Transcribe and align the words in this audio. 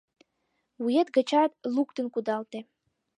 Вует 0.81 1.07
гычат 1.15 1.51
луктын 1.75 2.07
кудалте!» 2.13 2.59